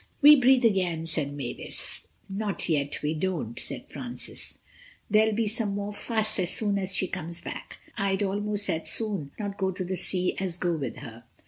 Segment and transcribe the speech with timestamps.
[0.23, 2.07] "We breathe again," said Mavis.
[2.27, 4.57] "Not yet we don't," said Francis,
[5.11, 7.77] "there'll be some more fuss as soon as she comes back.
[7.97, 11.25] I'd almost as soon not go to the sea as go with her."